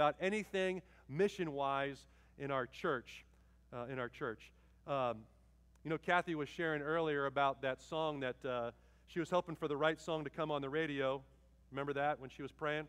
[0.00, 0.80] about anything
[1.10, 2.06] mission wise
[2.38, 3.26] in our church.
[3.70, 4.50] Uh, in our church.
[4.86, 5.18] Um,
[5.84, 8.70] you know, Kathy was sharing earlier about that song that uh,
[9.08, 11.20] she was hoping for the right song to come on the radio.
[11.70, 12.88] Remember that when she was praying?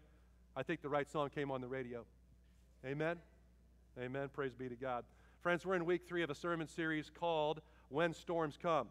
[0.56, 2.06] I think the right song came on the radio.
[2.86, 3.18] Amen?
[4.00, 4.30] Amen.
[4.32, 5.04] Praise be to God.
[5.42, 7.60] Friends, we're in week three of a sermon series called
[7.90, 8.88] When Storms Come.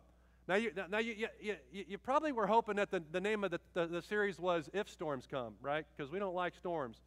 [0.47, 3.51] Now, you, now you, you, you, you probably were hoping that the, the name of
[3.51, 5.87] the, the, the series was If Storms Come, right?
[5.97, 7.01] Because we don't like storms.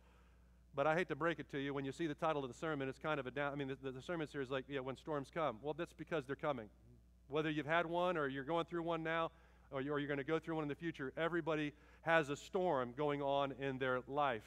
[0.76, 1.74] But I hate to break it to you.
[1.74, 3.54] When you see the title of the sermon, it's kind of a down.
[3.54, 5.58] I mean, the, the sermon series is like, yeah, when storms come.
[5.62, 6.68] Well, that's because they're coming.
[7.28, 9.32] Whether you've had one or you're going through one now,
[9.72, 13.22] or you're, going to go through one in the future, everybody has a storm going
[13.22, 14.44] on in their life.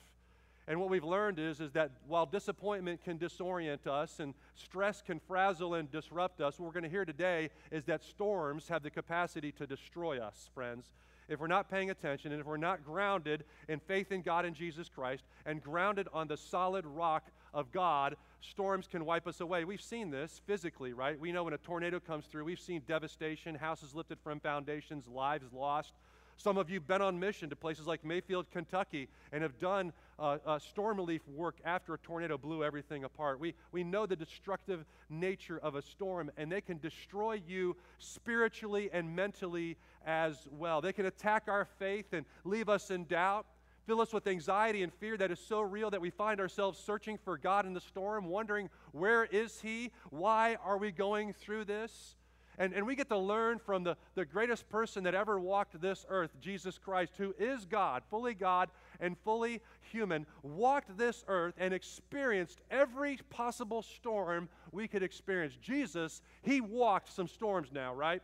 [0.69, 5.21] And what we've learned is, is that while disappointment can disorient us and stress can
[5.21, 8.91] frazzle and disrupt us, what we're going to hear today is that storms have the
[8.91, 10.91] capacity to destroy us, friends
[11.29, 14.55] if we're not paying attention and if we're not grounded in faith in God and
[14.55, 19.65] Jesus Christ and grounded on the solid rock of God, storms can wipe us away.
[19.65, 21.19] We've seen this physically, right?
[21.19, 25.53] We know when a tornado comes through, we've seen devastation, houses lifted from foundations, lives
[25.53, 25.93] lost.
[26.37, 29.93] Some of you have been on mission to places like Mayfield, Kentucky, and have done
[30.19, 33.41] uh, uh, storm relief work after a tornado blew everything apart.
[33.41, 38.91] We, we know the destructive nature of a storm, and they can destroy you spiritually
[38.93, 40.81] and mentally as well.
[40.81, 43.47] They can attack our faith and leave us in doubt
[43.87, 47.17] fill us with anxiety and fear that is so real that we find ourselves searching
[47.17, 49.93] for God in the storm, wondering, where is He?
[50.11, 52.17] Why are we going through this?
[52.59, 56.07] And, and we get to learn from the, the greatest person that ever walked this
[56.09, 59.61] earth, Jesus Christ, who is God, fully God and fully
[59.93, 65.57] human, walked this earth and experienced every possible storm we could experience.
[65.61, 68.23] Jesus, he walked some storms now, right?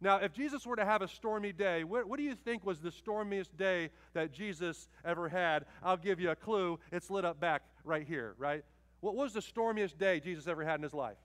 [0.00, 2.78] Now, if Jesus were to have a stormy day, what, what, do you think was
[2.80, 5.64] the stormiest day that Jesus ever had?
[5.82, 6.78] I'll give you a clue.
[6.92, 8.64] It's lit up back right here, right?
[9.00, 11.16] What was the stormiest day Jesus ever had in his life?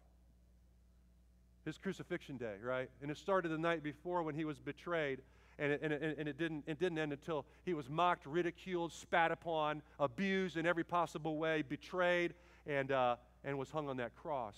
[1.66, 2.90] His crucifixion day, right?
[3.02, 5.22] And it started the night before when he was betrayed.
[5.58, 8.94] And it, and, it, and it, didn't, it didn't end until he was mocked, ridiculed,
[8.94, 12.34] spat upon, abused in every possible way, betrayed,
[12.66, 14.56] and, uh, and was hung on that cross.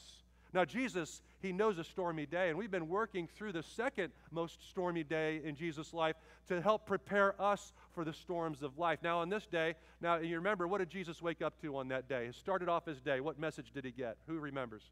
[0.54, 4.70] Now, Jesus, he knows a stormy day, and we've been working through the second most
[4.70, 6.18] stormy day in Jesus' life
[6.50, 9.00] to help prepare us for the storms of life.
[9.02, 12.10] Now, on this day, now you remember, what did Jesus wake up to on that
[12.10, 12.28] day?
[12.28, 13.22] He started off his day.
[13.22, 14.18] What message did he get?
[14.28, 14.84] Who remembers?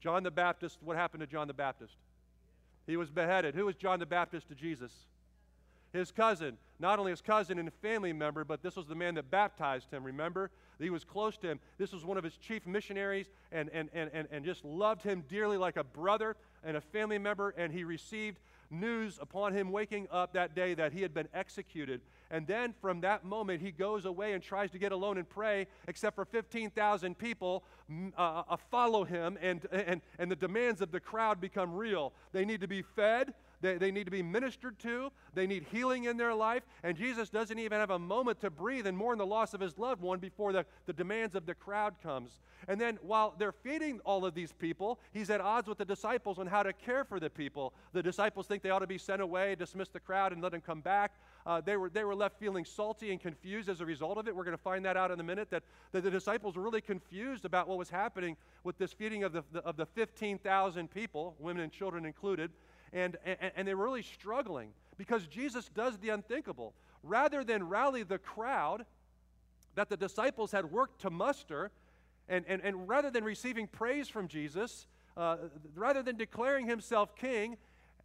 [0.00, 1.94] John the Baptist, what happened to John the Baptist?
[2.86, 3.54] He was beheaded.
[3.54, 4.92] Who was John the Baptist to Jesus?
[5.92, 6.56] His cousin.
[6.78, 9.90] Not only his cousin and a family member, but this was the man that baptized
[9.90, 10.50] him, remember?
[10.78, 11.60] He was close to him.
[11.78, 15.24] This was one of his chief missionaries and, and, and, and, and just loved him
[15.28, 18.38] dearly like a brother and a family member, and he received
[18.70, 22.00] news upon him waking up that day that he had been executed.
[22.30, 25.66] And then from that moment, he goes away and tries to get alone and pray,
[25.88, 27.64] except for 15,000 people
[28.16, 32.12] uh, uh, follow him, and, and, and the demands of the crowd become real.
[32.32, 35.12] They need to be fed, they, they need to be ministered to.
[35.34, 36.62] They need healing in their life.
[36.82, 39.78] And Jesus doesn't even have a moment to breathe and mourn the loss of his
[39.78, 42.40] loved one before the, the demands of the crowd comes.
[42.68, 46.38] And then while they're feeding all of these people, he's at odds with the disciples
[46.38, 47.74] on how to care for the people.
[47.92, 50.60] The disciples think they ought to be sent away, dismiss the crowd, and let them
[50.60, 51.14] come back.
[51.46, 54.36] Uh, they, were, they were left feeling salty and confused as a result of it.
[54.36, 55.62] We're going to find that out in a minute, that,
[55.92, 59.42] that the disciples were really confused about what was happening with this feeding of the,
[59.52, 62.50] the of the 15,000 people, women and children included
[62.92, 66.74] and, and, and they were really struggling because Jesus does the unthinkable.
[67.02, 68.84] Rather than rally the crowd
[69.74, 71.70] that the disciples had worked to muster,
[72.28, 74.86] and, and, and rather than receiving praise from Jesus,
[75.16, 75.36] uh,
[75.74, 77.56] rather than declaring himself king,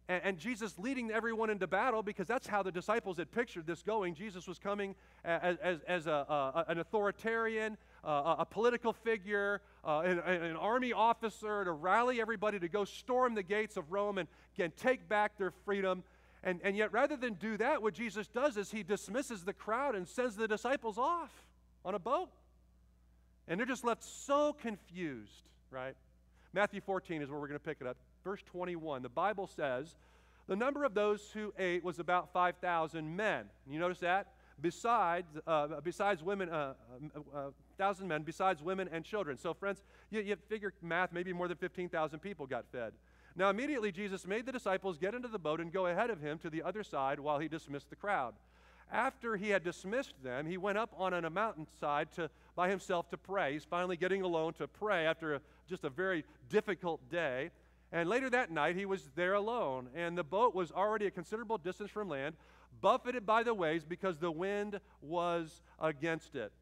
[0.08, 3.82] and, and, Jesus leading everyone into battle, because that's how the disciples had pictured this
[3.82, 4.14] going.
[4.14, 4.94] Jesus was coming
[5.24, 10.92] as, as, as a, a, an authoritarian, uh, a political figure, uh, an, an, army
[10.92, 15.36] officer to rally everybody to go storm the gates of Rome and again take back
[15.38, 16.04] their freedom.
[16.44, 19.96] And, and yet, rather than do that, what Jesus does is he dismisses the crowd
[19.96, 21.32] and sends the disciples off
[21.84, 22.28] on a boat.
[23.48, 25.96] And they're just left so confused, right?
[26.52, 27.96] Matthew 14 is where we're going to pick it up.
[28.26, 29.94] Verse 21, the Bible says,
[30.48, 33.44] the number of those who ate was about 5,000 men.
[33.70, 34.32] You notice that?
[34.60, 36.74] Besides, uh, besides women, uh,
[37.14, 39.38] uh, uh thousand men besides women and children.
[39.38, 39.80] So, friends,
[40.10, 42.94] you, you figure math, maybe more than 15,000 people got fed.
[43.36, 46.36] Now, immediately, Jesus made the disciples get into the boat and go ahead of him
[46.38, 48.34] to the other side while he dismissed the crowd.
[48.90, 53.16] After he had dismissed them, he went up on a mountainside to, by himself to
[53.16, 53.52] pray.
[53.52, 57.50] He's finally getting alone to pray after a, just a very difficult day.
[57.92, 61.58] And later that night, he was there alone, and the boat was already a considerable
[61.58, 62.34] distance from land,
[62.80, 66.52] buffeted by the waves because the wind was against it.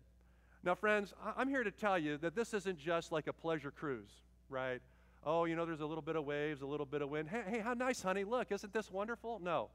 [0.63, 4.23] Now, friends, I'm here to tell you that this isn't just like a pleasure cruise,
[4.49, 4.81] right?
[5.25, 7.29] Oh, you know, there's a little bit of waves, a little bit of wind.
[7.29, 8.25] Hey, hey, how nice, honey.
[8.25, 9.41] Look, isn't this wonderful?
[9.43, 9.71] No.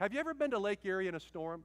[0.00, 1.64] Have you ever been to Lake Erie in a storm?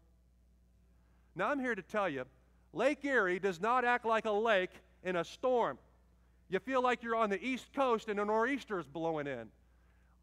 [1.36, 2.26] Now, I'm here to tell you
[2.74, 4.72] Lake Erie does not act like a lake
[5.04, 5.78] in a storm.
[6.50, 9.50] You feel like you're on the East Coast and a nor'easter is blowing in.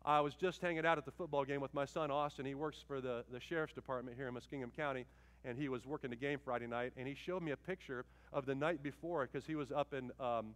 [0.04, 2.46] I was just hanging out at the football game with my son Austin.
[2.46, 5.04] He works for the, the sheriff's department here in Muskingum County,
[5.44, 6.92] and he was working the game Friday night.
[6.96, 10.10] And he showed me a picture of the night before because he was up in
[10.18, 10.54] um,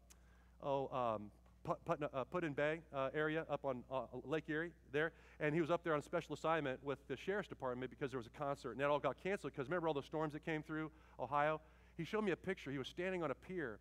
[0.62, 1.30] oh um,
[1.64, 5.62] Put, uh, Put in Bay uh, area up on uh, Lake Erie there, and he
[5.62, 8.72] was up there on special assignment with the sheriff's department because there was a concert,
[8.72, 11.60] and that all got canceled because remember all the storms that came through Ohio.
[11.96, 12.70] He showed me a picture.
[12.70, 13.78] He was standing on a pier,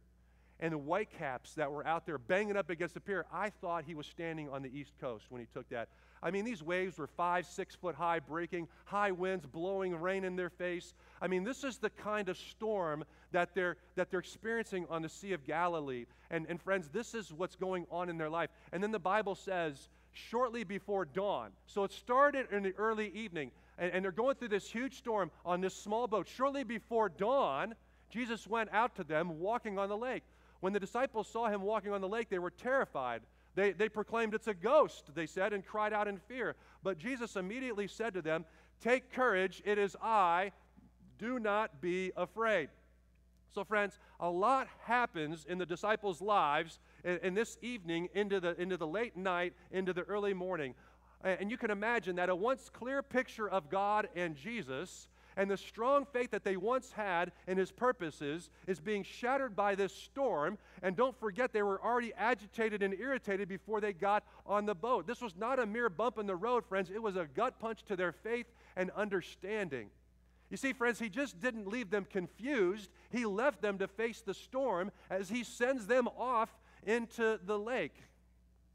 [0.59, 3.95] and the whitecaps that were out there banging up against the pier, I thought he
[3.95, 5.89] was standing on the East Coast when he took that.
[6.21, 10.38] I mean, these waves were five, six foot high, breaking, high winds blowing rain in
[10.38, 10.94] their face.
[11.21, 15.09] I mean, this is the kind of storm that they're, that they're experiencing on the
[15.09, 16.05] Sea of Galilee.
[16.31, 18.49] And, and friends, this is what's going on in their life.
[18.71, 21.51] And then the Bible says, shortly before dawn.
[21.67, 25.29] So it started in the early evening, and, and they're going through this huge storm
[25.45, 26.27] on this small boat.
[26.27, 27.75] Shortly before dawn,
[28.09, 30.23] Jesus went out to them walking on the lake.
[30.63, 33.24] When the disciples saw him walking on the lake, they were terrified.
[33.54, 36.56] They, they proclaimed it's a ghost, they said, and cried out in fear.
[36.81, 38.45] But Jesus immediately said to them,
[38.80, 40.54] Take courage, it is I,
[41.19, 42.69] do not be afraid.
[43.54, 48.57] So, friends, a lot happens in the disciples' lives in, in, this evening into the,
[48.57, 50.75] into the late night, into the early morning.
[51.25, 55.57] And you can imagine that a once clear picture of God and Jesus and the
[55.57, 60.57] strong faith that they once had in his purposes is being shattered by this storm.
[60.81, 65.07] And don't forget, they were already agitated and irritated before they got on the boat.
[65.07, 66.89] This was not a mere bump in the road, friends.
[66.89, 69.89] It was a gut punch to their faith and understanding.
[70.50, 72.91] You see, friends, he just didn't leave them confused.
[73.09, 76.50] He left them to face the storm as he sends them off
[76.85, 77.95] into the lake.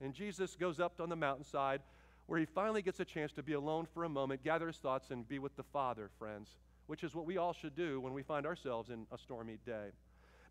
[0.00, 1.82] And Jesus goes up on the mountainside
[2.28, 5.10] where he finally gets a chance to be alone for a moment, gather his thoughts,
[5.10, 6.50] and be with the Father, friends,
[6.86, 9.88] which is what we all should do when we find ourselves in a stormy day.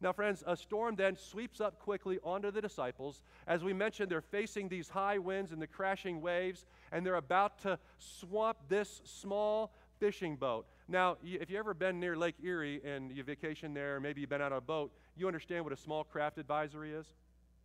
[0.01, 3.21] Now, friends, a storm then sweeps up quickly onto the disciples.
[3.45, 7.59] As we mentioned, they're facing these high winds and the crashing waves, and they're about
[7.59, 10.65] to swamp this small fishing boat.
[10.87, 14.41] Now, if you've ever been near Lake Erie and you vacation there, maybe you've been
[14.41, 17.05] out on a boat, you understand what a small craft advisory is?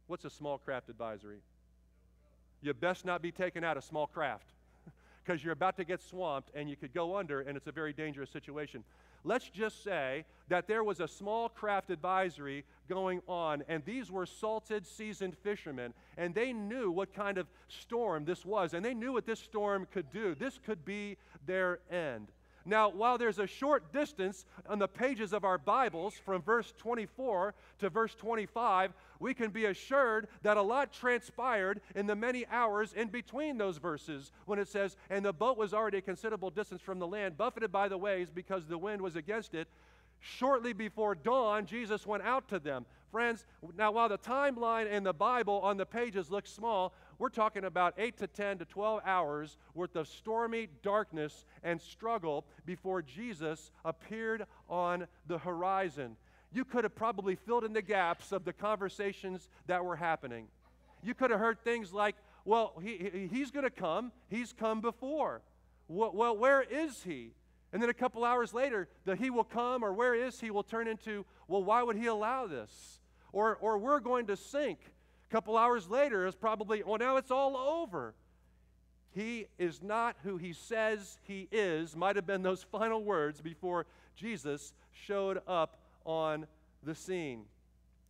[0.06, 1.38] What's a small craft advisory?
[2.62, 4.46] You best not be taken out of small craft
[5.24, 7.92] because you're about to get swamped and you could go under and it's a very
[7.92, 8.84] dangerous situation.
[9.24, 14.26] Let's just say that there was a small craft advisory going on, and these were
[14.26, 19.12] salted, seasoned fishermen, and they knew what kind of storm this was, and they knew
[19.12, 20.34] what this storm could do.
[20.34, 21.16] This could be
[21.46, 22.32] their end.
[22.64, 27.54] Now, while there's a short distance on the pages of our Bibles from verse 24
[27.80, 32.92] to verse 25, we can be assured that a lot transpired in the many hours
[32.92, 36.80] in between those verses when it says, And the boat was already a considerable distance
[36.80, 39.68] from the land, buffeted by the waves because the wind was against it.
[40.20, 42.86] Shortly before dawn, Jesus went out to them.
[43.10, 43.44] Friends,
[43.76, 47.94] now while the timeline in the Bible on the pages looks small, we're talking about
[47.98, 54.46] 8 to 10 to 12 hours worth of stormy darkness and struggle before Jesus appeared
[54.68, 56.16] on the horizon.
[56.52, 60.48] You could have probably filled in the gaps of the conversations that were happening.
[61.02, 64.12] You could have heard things like, well, he, he's going to come.
[64.28, 65.42] He's come before.
[65.88, 67.32] Well, well, where is he?
[67.72, 70.62] And then a couple hours later, the he will come or where is he will
[70.62, 73.00] turn into, well, why would he allow this?
[73.32, 74.78] Or, or we're going to sink
[75.32, 78.14] couple hours later, it's probably, well, now it's all over.
[79.14, 83.86] He is not who he says he is, might have been those final words before
[84.14, 86.46] Jesus showed up on
[86.82, 87.44] the scene.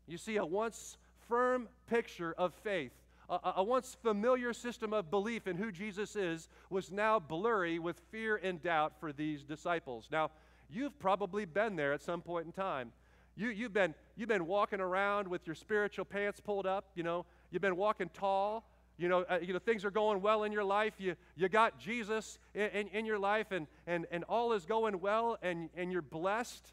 [0.09, 0.97] You see, a once
[1.29, 2.93] firm picture of faith,
[3.31, 8.01] a, a, once familiar system of belief in who Jesus is, was now blurry with
[8.11, 10.09] fear and doubt for these disciples.
[10.11, 10.33] Now,
[10.69, 12.91] you've probably been there at some point in time.
[13.37, 17.25] You, you've, been, you've been walking around with your spiritual pants pulled up, you know,
[17.51, 18.65] you've been walking tall,
[18.99, 20.95] you know, uh, you know things are going well in your life.
[20.99, 25.01] You, you got Jesus in, in, in, your life, and, and, and all is going
[25.01, 26.73] well, and, and you're blessed,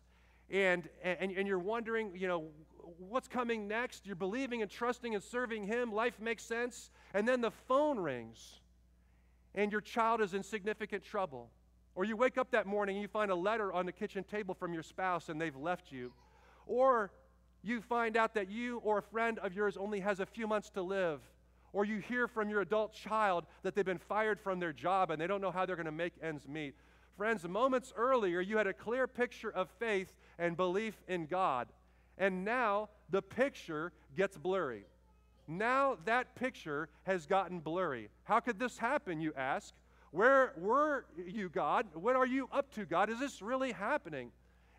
[0.52, 2.50] and, and, and you're wondering, you know,
[2.98, 4.06] what's coming next.
[4.06, 5.94] You're believing and trusting and serving Him.
[5.94, 6.92] Life makes sense.
[7.14, 8.60] And then the phone rings,
[9.56, 11.50] and your child is in significant trouble.
[11.96, 14.54] Or you wake up that morning and you find a letter on the kitchen table
[14.54, 16.14] from your spouse, and they've left you.
[16.70, 17.12] Or
[17.64, 20.70] you find out that you or a friend of yours only has a few months
[20.70, 21.20] to live.
[21.74, 25.20] Or you hear from your adult child that they've been fired from their job and
[25.20, 26.76] they don't know how they're going to make ends meet.
[27.18, 31.68] Friends, moments earlier, you had a clear picture of faith and belief in God.
[32.20, 34.84] and now the picture gets blurry.
[35.48, 38.10] Now that picture has gotten blurry.
[38.26, 39.74] How could this happen, you ask?
[40.12, 41.88] Where were you, God?
[41.94, 43.10] What are you up to, God?
[43.10, 44.32] Is this really happening?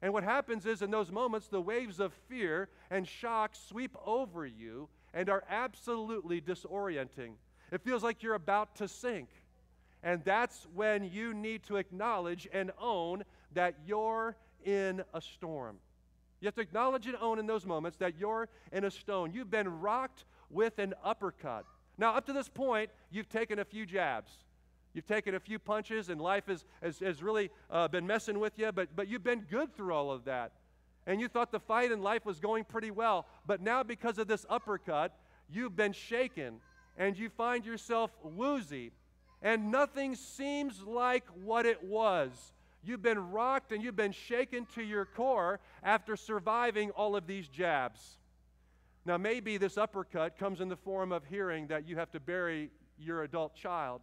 [0.02, 4.46] And what happens is, in those moments, the waves of fear and shock sweep over
[4.46, 7.32] you and are absolutely disorienting.
[7.70, 9.28] It feels like you're about to sink.
[10.02, 15.76] And that's when you need to acknowledge and own that you're in a storm.
[16.40, 19.32] You have to acknowledge and own in those moments that you're in a stone.
[19.32, 21.66] You've been rocked with an uppercut.
[21.98, 24.32] Now, up to this point, you've taken a few jabs.
[24.92, 28.58] You've taken a few punches, and life has, has, has really uh, been messing with
[28.58, 30.52] you, but, but you've been good through all of that.
[31.06, 33.26] And you thought the fight in life was going pretty well.
[33.46, 35.16] But now, because of this uppercut,
[35.48, 36.56] you've been shaken,
[36.96, 38.92] and you find yourself woozy,
[39.42, 42.52] and nothing seems like what it was.
[42.82, 47.46] You've been rocked and you've been shaken to your core after surviving all of these
[47.48, 48.18] jabs.
[49.04, 52.70] Now, maybe this uppercut comes in the form of hearing that you have to bury
[52.98, 54.00] your adult child.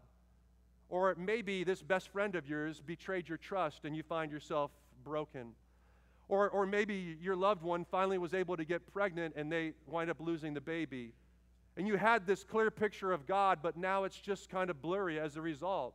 [0.89, 4.71] Or maybe this best friend of yours betrayed your trust and you find yourself
[5.03, 5.53] broken.
[6.29, 10.09] Or, or maybe your loved one finally was able to get pregnant and they wind
[10.09, 11.13] up losing the baby.
[11.75, 15.19] And you had this clear picture of God, but now it's just kind of blurry
[15.19, 15.93] as a result.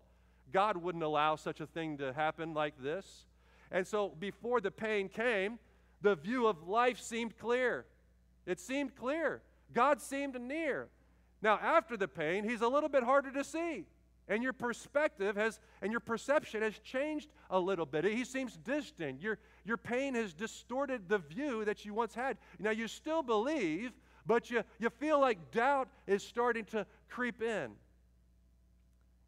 [0.53, 3.25] God wouldn't allow such a thing to happen like this.
[3.71, 5.59] And so before the pain came,
[6.03, 7.87] the view of life seemed clear.
[8.47, 9.43] It seemed clear.
[9.73, 10.89] God seemed near.
[11.41, 13.85] Now, after the pain, he's a little bit harder to see.
[14.33, 18.07] And your perspective has, and your perception has changed a little bit.
[18.07, 19.21] He seems distant.
[19.21, 19.37] Your,
[19.67, 22.39] your pain has distorted the view that you once had.
[22.59, 23.93] Now, you still believe,
[24.25, 27.73] but you, you feel like doubt is starting to creep in.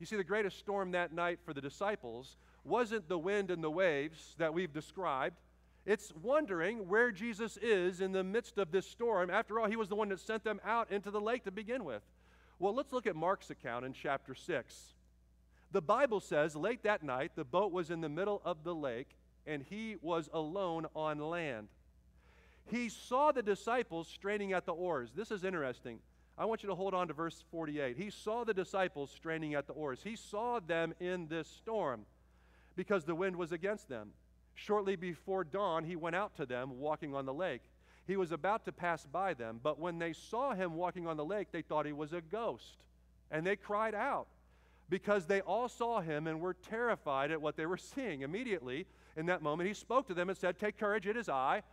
[0.00, 3.70] You see, the greatest storm that night for the disciples wasn't the wind and the
[3.70, 5.37] waves that we've described.
[5.84, 9.28] It's wondering where Jesus is in the midst of this storm.
[9.28, 11.84] After all, he was the one that sent them out into the lake to begin
[11.84, 12.00] with.
[12.58, 14.93] Well, let's look at Mark's account in chapter 6.
[15.75, 19.09] The Bible says, late that night, the boat was in the middle of the lake,
[19.45, 21.66] and he was alone on land.
[22.71, 25.11] He saw the disciples straining at the oars.
[25.16, 25.99] This is interesting.
[26.38, 27.97] I want you to hold on to verse 48.
[27.97, 29.99] He saw the disciples straining at the oars.
[30.04, 32.07] He saw them in this storm
[32.76, 34.11] because the wind was against them.
[34.54, 37.62] Shortly before dawn, he went out to them walking on the lake.
[38.07, 41.25] He was about to pass by them, but when they saw him walking on the
[41.25, 42.85] lake, they thought he was a ghost.
[43.28, 44.28] And they cried out
[44.94, 48.20] because they all saw him and were terrified at what they were seeing.
[48.20, 48.86] Immediately,
[49.16, 51.64] in that moment, he spoke to them and said, Take courage, it is I.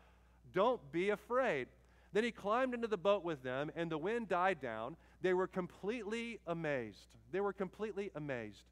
[0.54, 1.68] Don't be afraid.
[2.14, 4.96] Then he climbed into the boat with them, and the wind died down.
[5.22, 7.16] They were completely amazed.
[7.32, 8.64] They were completely amazed.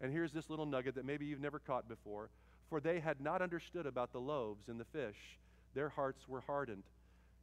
[0.00, 2.30] And here's this little nugget that maybe you've never caught before.
[2.70, 5.38] For they had not understood about the loaves and the fish,
[5.74, 6.84] their hearts were hardened.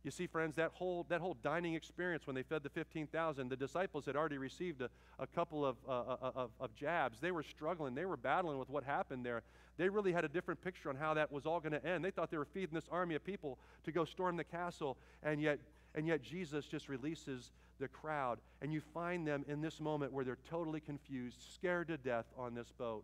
[0.03, 3.55] You see, friends, that whole, that whole dining experience when they fed the 15,000, the
[3.55, 4.89] disciples had already received a,
[5.19, 7.19] a couple of, uh, uh, uh, of, of jabs.
[7.19, 9.43] They were struggling, they were battling with what happened there.
[9.77, 12.03] They really had a different picture on how that was all going to end.
[12.03, 15.41] They thought they were feeding this army of people to go storm the castle, and
[15.41, 15.59] yet,
[15.93, 18.39] and yet Jesus just releases the crowd.
[18.61, 22.55] And you find them in this moment where they're totally confused, scared to death on
[22.55, 23.03] this boat.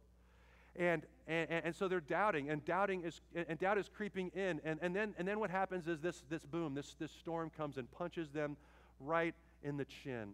[0.75, 4.60] And, and, and so they're doubting, and doubting is, and doubt is creeping in.
[4.63, 7.77] And, and, then, and then what happens is this, this boom, this, this storm comes
[7.77, 8.58] and punches them
[9.00, 10.34] right in the chin.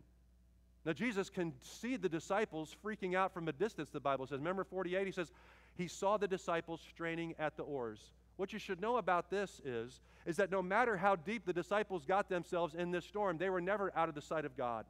[0.86, 4.40] Now, Jesus can see the disciples freaking out from a distance, the Bible says.
[4.40, 5.06] Remember 48?
[5.06, 5.32] He says,
[5.76, 8.00] He saw the disciples straining at the oars.
[8.38, 12.06] What you should know about this is, is that no matter how deep the disciples
[12.06, 14.86] got themselves in this storm, they were never out of the sight of God.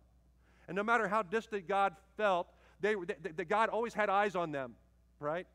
[0.68, 2.48] And no matter how distant God felt,
[2.79, 4.75] they, they, they God always had eyes on them
[5.19, 5.47] right?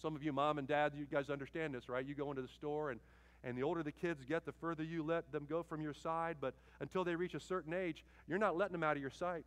[0.00, 2.04] Some of you, mom and dad, you guys understand this, right?
[2.04, 3.00] You go into the store, and,
[3.44, 6.36] and the older the kids get, the further you let them go from your side.
[6.40, 9.44] But until they reach a certain age, you're not letting them out of your sight.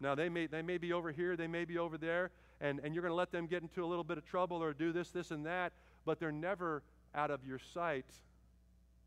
[0.00, 2.94] Now, they may, they may be over here, they may be over there, and, and
[2.94, 5.10] you're going to let them get into a little bit of trouble or do this,
[5.10, 5.72] this, and that,
[6.04, 6.82] but they're never
[7.14, 8.06] out of your sight.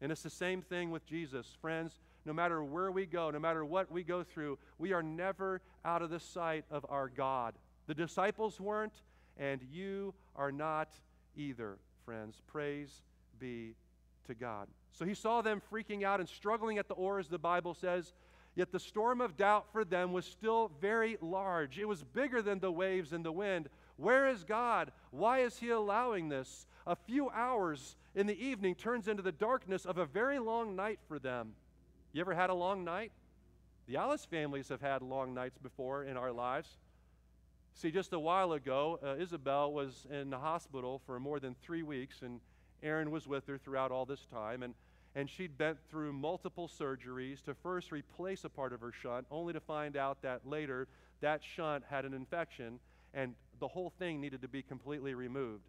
[0.02, 1.48] And it's the same thing with Jesus.
[1.62, 5.62] Friends, no matter where we go, no matter what we go through, we are never
[5.84, 7.56] out of the sight of our God.
[7.88, 8.94] The disciples weren't,
[9.38, 10.90] and you are not
[11.36, 12.42] either, friends.
[12.48, 13.02] Praise
[13.40, 13.76] be
[14.28, 14.68] to God.
[14.92, 18.14] So he saw them freaking out and struggling at the oars, the Bible says.
[18.56, 21.78] Yet the storm of doubt for them was still very large.
[21.78, 23.68] It was bigger than the waves and the wind.
[23.98, 24.92] Where is God?
[25.12, 26.66] Why is He allowing this?
[26.88, 31.00] A few hours in the evening turns into the darkness of a very long night
[31.08, 31.54] for them.
[32.14, 33.12] You ever had a long night?
[33.88, 36.78] The Alice families have had long nights before in our lives.
[37.78, 41.84] See, just a while ago, uh, Isabel was in the hospital for more than three
[41.84, 42.40] weeks, and,
[42.82, 44.74] Erin was with her throughout all this time, and,
[45.16, 49.54] and she'd been through multiple surgeries to first replace a part of her shunt, only
[49.54, 50.88] to find out that later
[51.22, 52.80] that shunt had an infection
[53.14, 55.64] and the whole thing needed to be completely removed.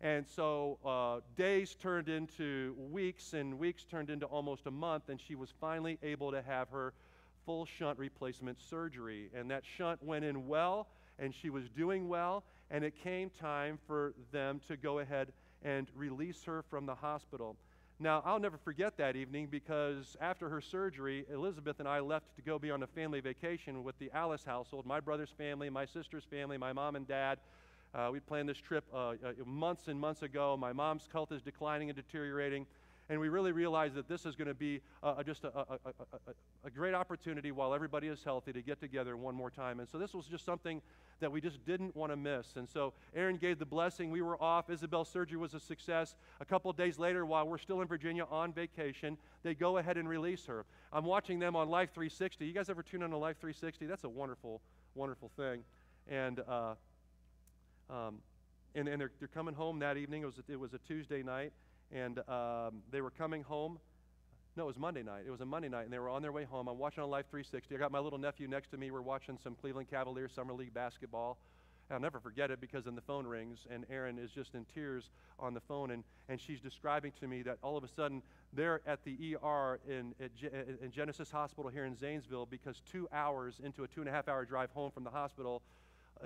[0.00, 5.20] And so uh, days turned into weeks, and weeks turned into almost a month, and
[5.20, 6.92] she was finally able to have her
[7.44, 9.30] full shunt replacement surgery.
[9.34, 10.86] And that shunt went in well,
[11.18, 15.28] and she was doing well, and it came time for them to go ahead
[15.64, 17.56] and release her from the hospital.
[17.98, 22.42] Now, I'll never forget that evening because after her surgery, Elizabeth and I left to
[22.42, 26.24] go be on a family vacation with the Alice household, my brother's family, my sister's
[26.24, 27.38] family, my mom and dad.
[27.94, 29.14] Uh, we planned this trip uh, uh,
[29.46, 30.58] months and months ago.
[30.58, 32.66] My mom's health is declining and deteriorating.
[33.08, 36.32] And we really realized that this is going to be uh, just a, a, a,
[36.64, 39.78] a, great opportunity while everybody is healthy to get together one more time.
[39.78, 40.82] And so this was just something
[41.20, 42.56] that we just didn't want to miss.
[42.56, 44.10] And so Erin gave the blessing.
[44.10, 44.70] We were off.
[44.70, 46.16] Isabel's surgery was a success.
[46.40, 50.08] A couple days later, while we're still in Virginia on vacation, they go ahead and
[50.08, 50.64] release her.
[50.92, 52.44] I'm watching them on Life 360.
[52.44, 53.86] You guys ever tune on to Life 360?
[53.86, 54.60] That's a wonderful,
[54.94, 55.62] wonderful thing.
[56.08, 56.74] And uh,
[57.88, 58.18] um,
[58.76, 60.22] and, and they're, they're coming home that evening.
[60.22, 61.52] It was, it was a Tuesday night,
[61.92, 63.78] and um, they were coming home.
[64.56, 65.24] No, it was Monday night.
[65.26, 66.66] It was a Monday night, and they were on their way home.
[66.66, 67.74] I'm watching on Life 360.
[67.74, 68.90] I got my little nephew next to me.
[68.90, 71.36] We're watching some Cleveland Cavaliers Summer League basketball.
[71.90, 75.10] I'll never forget it because then the phone rings, and Erin is just in tears
[75.38, 78.80] on the phone, and, and she's describing to me that all of a sudden they're
[78.86, 80.14] at the ER in,
[80.82, 84.26] in Genesis Hospital here in Zanesville because two hours into a two and a half
[84.26, 85.62] hour drive home from the hospital,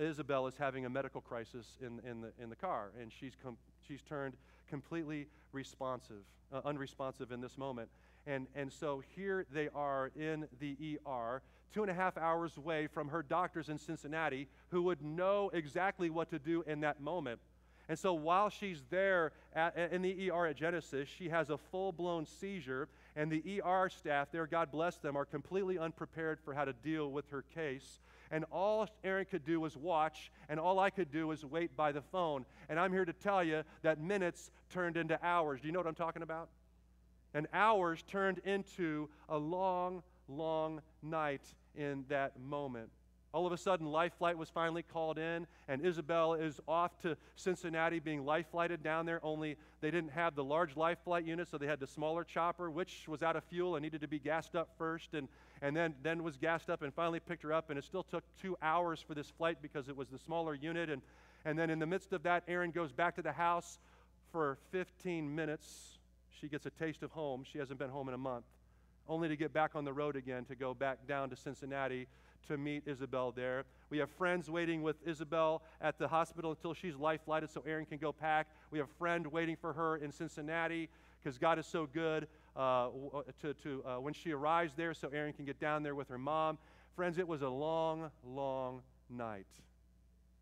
[0.01, 3.59] Isabel is having a medical crisis in, in, the, in the car, and she's, com-
[3.87, 4.35] she's turned
[4.71, 7.91] completely responsive, uh, unresponsive in this moment.
[8.27, 12.87] And, and so here they are in the ER, two and a half hours away
[12.87, 17.41] from her doctors in Cincinnati who would know exactly what to do in that moment.
[17.89, 21.91] And so while she's there at, in the ER at Genesis, she has a full
[21.91, 26.65] blown seizure, and the ER staff there, God bless them, are completely unprepared for how
[26.65, 27.99] to deal with her case
[28.31, 31.93] and all Erin could do was watch, and all I could do was wait by
[31.93, 32.45] the phone.
[32.69, 35.61] And I'm here to tell you that minutes turned into hours.
[35.61, 36.49] Do you know what I'm talking about?
[37.35, 41.43] And hours turned into a long, long night
[41.75, 42.91] in that moment.
[43.33, 47.17] All of a sudden, Life Flight was finally called in, and Isabel is off to
[47.37, 49.21] Cincinnati being life flighted down there.
[49.25, 52.71] Only they didn't have the large life flight unit, so they had the smaller chopper,
[52.71, 55.29] which was out of fuel and needed to be gassed up first, and,
[55.63, 57.71] and then, then was gassed up and finally picked her up.
[57.71, 60.91] And it still took two hours for this flight because it was the smaller unit.
[60.91, 61.01] And,
[61.45, 63.79] and then in the midst of that, Erin goes back to the house
[64.33, 65.99] for 15 minutes.
[66.41, 67.45] She gets a taste of home.
[67.51, 68.47] She hasn't been home in a month,
[69.09, 72.09] only to get back on the road again to go back down to Cincinnati
[72.49, 73.65] to meet Isabel there.
[73.91, 77.87] We have friends waiting with Isabel at the hospital until she's life flighted so Erin
[77.87, 78.49] can go pack.
[78.71, 80.89] We have a friend waiting for her in Cincinnati
[81.23, 82.89] because God is so good uh, uh,
[83.43, 86.19] to, to uh, when she arrives there so Erin can get down there with her
[86.19, 86.59] mom.
[86.97, 89.47] Friends, it was a long, long night.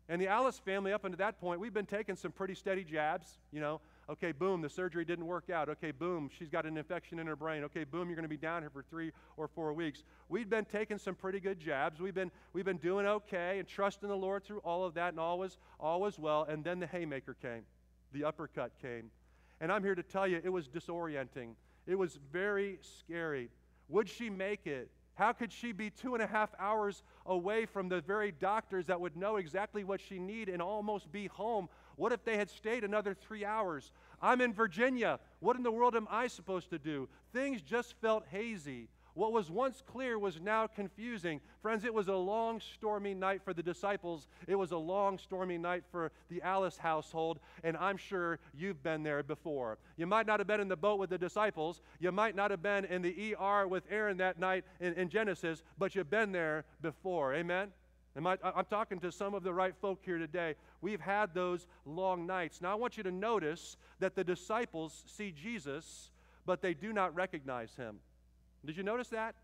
[0.07, 3.37] And the Alice family, up until that point, we've been taking some pretty steady jabs,
[3.51, 3.79] you know,
[4.09, 5.69] Okay, boom, the surgery didn't work out.
[5.69, 7.63] Okay, boom, she's got an infection in her brain.
[7.65, 10.03] Okay, boom, you're going to be down here for three or four weeks.
[10.29, 11.99] We've been taking some pretty good jabs.
[11.99, 15.19] We've been, we've been doing okay and trusting the Lord through all of that, and
[15.19, 16.47] all was, all was well.
[16.49, 17.61] And then the haymaker came,
[18.11, 19.11] the uppercut came.
[19.61, 21.51] And I'm here to tell you, it was disorienting.
[21.85, 23.49] It was very scary.
[23.89, 24.89] Would she make it?
[25.19, 29.01] How could she be two and a half hours away from the very doctors that
[29.01, 31.67] would know exactly what she needed and almost be home?
[31.99, 33.91] What if they had stayed another three hours?
[34.21, 35.19] I'm in Virginia.
[35.41, 37.09] What in the world am I supposed to do?
[37.33, 38.87] Things just felt hazy.
[39.15, 41.41] What was once clear was now confusing.
[41.61, 44.29] Friends, it was a long, stormy night for the disciples.
[44.47, 49.03] It was a long, stormy night for the Alice household, and I'm sure you've been
[49.03, 49.77] there before.
[49.97, 51.81] You might not have been in the boat with the disciples.
[51.99, 55.63] You might not have been in the ER with Erin that night in, in Genesis,
[55.77, 57.33] but you've been there before.
[57.33, 57.73] Amen?
[58.27, 60.55] I, I'm talking to some of the right folk here today.
[60.81, 62.61] We've had those long nights.
[62.61, 66.11] Now, I want you to notice that the disciples see Jesus,
[66.45, 67.97] but they do not recognize him.
[68.65, 69.35] Did you notice that?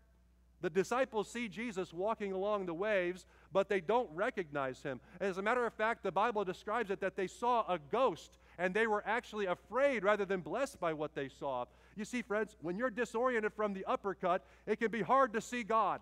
[0.62, 5.00] The disciples see Jesus walking along the waves, but they don't recognize him.
[5.20, 8.72] As a matter of fact, the Bible describes it that they saw a ghost and
[8.72, 11.66] they were actually afraid rather than blessed by what they saw.
[11.94, 15.62] You see, friends, when you're disoriented from the uppercut, it can be hard to see
[15.62, 16.00] God.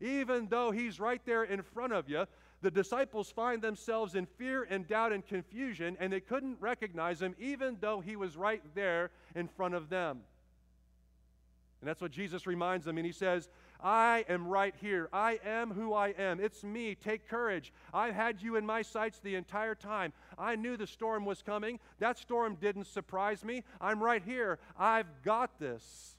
[0.00, 2.26] Even though he's right there in front of you,
[2.62, 7.34] the disciples find themselves in fear and doubt and confusion, and they couldn't recognize him
[7.38, 10.20] even though he was right there in front of them.
[11.80, 12.98] And that's what Jesus reminds them.
[12.98, 13.48] And he says,
[13.82, 15.08] I am right here.
[15.14, 16.38] I am who I am.
[16.38, 16.94] It's me.
[16.94, 17.72] Take courage.
[17.94, 20.12] I've had you in my sights the entire time.
[20.36, 21.80] I knew the storm was coming.
[21.98, 23.64] That storm didn't surprise me.
[23.80, 24.58] I'm right here.
[24.78, 26.16] I've got this.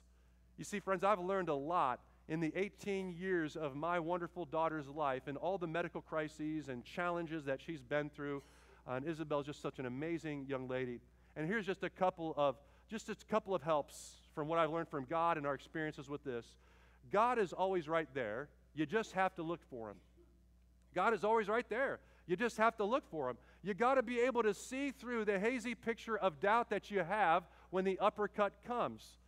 [0.58, 2.00] You see, friends, I've learned a lot
[2.32, 6.82] in the 18 years of my wonderful daughter's life and all the medical crises and
[6.82, 8.42] challenges that she's been through.
[8.88, 10.98] Uh, and Isabel's just such an amazing young lady.
[11.36, 12.56] And here's just a couple of
[12.88, 16.24] just a couple of helps from what I've learned from God and our experiences with
[16.24, 16.46] this.
[17.12, 18.48] God is always right there.
[18.74, 19.96] You just have to look for him.
[20.94, 22.00] God is always right there.
[22.26, 23.36] You just have to look for him.
[23.62, 27.00] You got to be able to see through the hazy picture of doubt that you
[27.00, 29.18] have when the uppercut comes.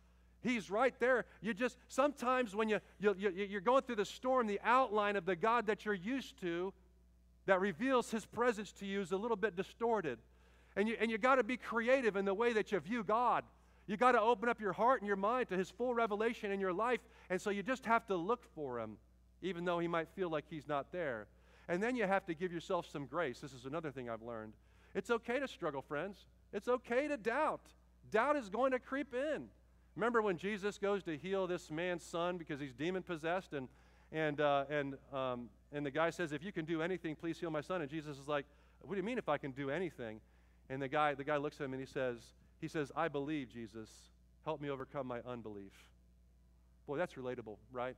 [0.45, 1.25] He's right there.
[1.41, 5.25] You just, sometimes when you, you, you, you're going through the storm, the outline of
[5.25, 6.71] the God that you're used to
[7.47, 10.19] that reveals his presence to you is a little bit distorted.
[10.75, 13.43] And you, and you got to be creative in the way that you view God.
[13.87, 16.59] You got to open up your heart and your mind to his full revelation in
[16.59, 16.99] your life.
[17.31, 18.97] And so you just have to look for him,
[19.41, 21.25] even though he might feel like he's not there.
[21.67, 23.39] And then you have to give yourself some grace.
[23.39, 24.53] This is another thing I've learned.
[24.93, 26.25] It's okay to struggle, friends.
[26.53, 27.61] It's okay to doubt.
[28.11, 29.49] Doubt is going to creep in.
[29.95, 33.67] Remember when Jesus goes to heal this man's son because he's demon possessed, and
[34.11, 37.49] and uh, and um, and the guy says, "If you can do anything, please heal
[37.49, 38.45] my son." And Jesus is like,
[38.81, 40.19] "What do you mean if I can do anything?"
[40.69, 42.17] And the guy the guy looks at him and he says,
[42.59, 43.89] "He says, I believe, Jesus.
[44.43, 45.73] Help me overcome my unbelief."
[46.87, 47.95] Boy, that's relatable, right?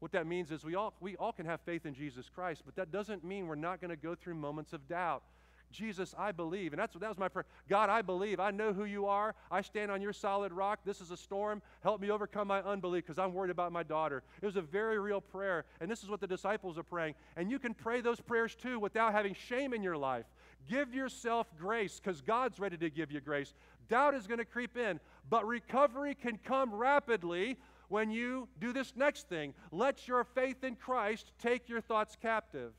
[0.00, 2.76] What that means is we all we all can have faith in Jesus Christ, but
[2.76, 5.22] that doesn't mean we're not going to go through moments of doubt.
[5.70, 6.72] Jesus, I believe.
[6.72, 7.46] And that's that was my prayer.
[7.68, 8.40] God, I believe.
[8.40, 9.34] I know who you are.
[9.50, 10.80] I stand on your solid rock.
[10.84, 11.62] This is a storm.
[11.82, 14.22] Help me overcome my unbelief because I'm worried about my daughter.
[14.40, 15.64] It was a very real prayer.
[15.80, 17.14] And this is what the disciples are praying.
[17.36, 20.26] And you can pray those prayers too without having shame in your life.
[20.68, 23.54] Give yourself grace because God's ready to give you grace.
[23.88, 25.00] Doubt is going to creep in,
[25.30, 29.54] but recovery can come rapidly when you do this next thing.
[29.72, 32.72] Let your faith in Christ take your thoughts captive.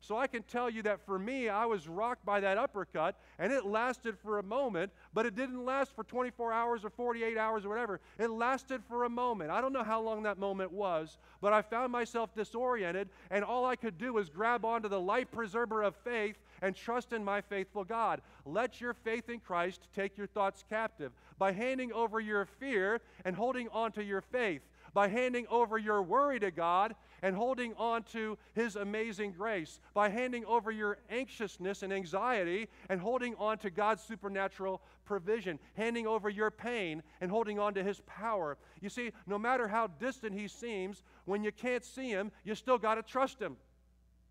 [0.00, 3.52] So I can tell you that for me, I was rocked by that uppercut, and
[3.52, 7.64] it lasted for a moment, but it didn't last for 24 hours or 48 hours
[7.64, 8.00] or whatever.
[8.18, 9.50] It lasted for a moment.
[9.50, 13.66] I don't know how long that moment was, but I found myself disoriented, and all
[13.66, 17.40] I could do was grab onto the life preserver of faith and trust in my
[17.40, 18.22] faithful God.
[18.44, 23.34] Let your faith in Christ take your thoughts captive by handing over your fear and
[23.34, 24.62] holding on to your faith
[24.94, 30.08] by handing over your worry to God and holding on to His amazing grace, by
[30.08, 36.28] handing over your anxiousness and anxiety and holding on to God's supernatural provision, handing over
[36.28, 38.58] your pain and holding on to His power.
[38.80, 42.78] You see, no matter how distant He seems, when you can't see Him, you still
[42.78, 43.56] got to trust Him.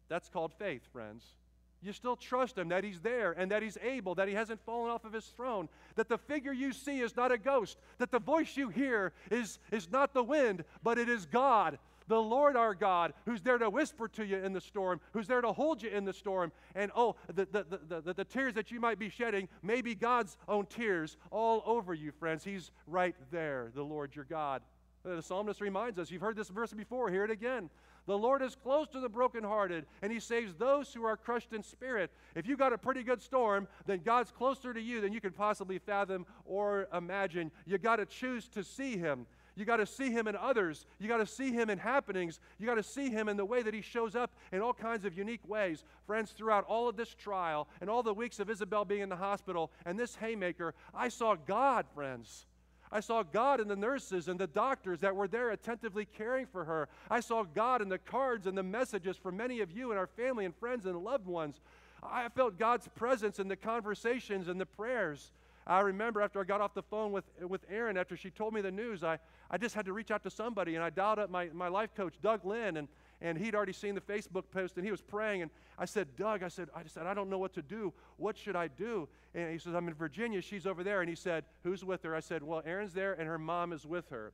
[0.10, 1.36] That's called faith, friends.
[1.82, 4.89] You still trust him that he's there and that he's able, that he hasn't fallen
[4.89, 8.19] off of his throne, that the figure you see is not a ghost, that the
[8.19, 12.73] voice you hear is, is not the wind, but it is God, the Lord our
[12.73, 15.89] God, who's there to whisper to you in the storm, who's there to hold you
[15.89, 16.51] in the storm.
[16.75, 20.37] And oh, the, the, the, the, tears that you might be shedding may be God's
[20.47, 22.43] own tears all over you, friends.
[22.43, 24.61] He's right there, the Lord your God.
[25.05, 27.69] Uh, the psalmist reminds us, you've heard this verse before, hear it again.
[28.07, 31.61] The Lord is close to the brokenhearted, and He saves those who are crushed in
[31.61, 32.09] spirit.
[32.35, 35.33] If you got a pretty good storm, then God's closer to you than you can
[35.33, 37.51] possibly fathom or imagine.
[37.65, 39.27] You got to choose to see Him.
[39.57, 40.85] You got to see him in others.
[40.99, 42.39] You got to see him in happenings.
[42.59, 45.03] You got to see him in the way that he shows up in all kinds
[45.03, 45.83] of unique ways.
[46.05, 49.15] Friends, throughout all of this trial and all the weeks of Isabel being in the
[49.15, 52.45] hospital and this haymaker, I saw God, friends.
[52.91, 56.63] I saw God in the nurses and the doctors that were there attentively caring for
[56.65, 56.87] her.
[57.09, 60.07] I saw God in the cards and the messages from many of you and our
[60.07, 61.59] family and friends and loved ones.
[62.03, 65.31] I felt God's presence in the conversations and the prayers.
[65.67, 68.62] I remember after I got off the phone with, with Erin, after she told me
[68.62, 69.19] the news, I,
[69.51, 71.93] I just had to reach out to somebody, and I dialed up my, my life
[71.93, 72.88] coach, Doug Lynn, and,
[73.21, 76.41] and he'd already seen the Facebook post, and he was praying, and I said, Doug,
[76.41, 77.93] I said, I just said, I don't know what to do.
[78.15, 79.10] What should I do?
[79.36, 80.41] And he says, I'm in Virginia.
[80.41, 81.01] She's over there.
[81.01, 82.15] And he said, Who's with her?
[82.15, 84.34] I said, Well, Erin's there, and her mom is with her.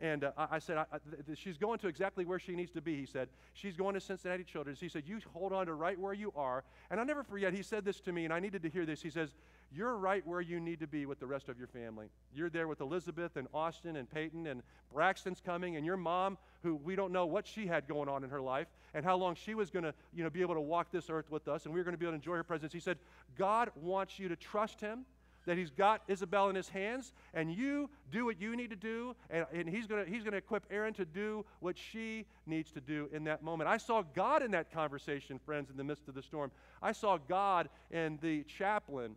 [0.00, 0.98] And uh, I, said, I, I,
[1.34, 2.96] she's going to exactly where she needs to be.
[2.96, 4.80] He said, she's going to Cincinnati Children's.
[4.80, 6.64] He said, you hold on to right where you are.
[6.90, 9.00] And I'll never forget, he said this to me, and I needed to hear this.
[9.00, 9.34] He says,
[9.72, 12.06] you're right where you need to be with the rest of your family.
[12.34, 16.76] You're there with Elizabeth and Austin and Peyton, and Braxton's coming, and your mom, who
[16.76, 19.54] we don't know what she had going on in her life and how long she
[19.54, 21.80] was going to you know, be able to walk this earth with us, and we
[21.80, 22.72] are going to be able to enjoy her presence.
[22.72, 22.98] He said,
[23.36, 25.04] God wants you to trust him
[25.46, 29.14] that he's got Isabel in his hands, and you do what you need to do,
[29.30, 33.08] and, and he's going he's to equip Erin to do what she needs to do
[33.12, 33.68] in that moment.
[33.68, 36.50] I saw God in that conversation, friends, in the midst of the storm.
[36.82, 39.16] I saw God in the chaplain